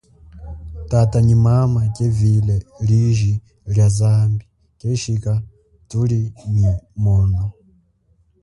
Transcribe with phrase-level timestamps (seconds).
[0.91, 2.55] Tata nyi mama kevile
[2.87, 3.33] liji
[3.71, 4.45] lia zambi
[4.79, 5.33] keshika
[5.89, 6.19] thuli
[6.53, 6.65] nyi
[7.03, 7.43] mono.